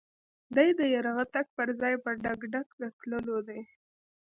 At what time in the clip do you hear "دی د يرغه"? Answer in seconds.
0.55-1.23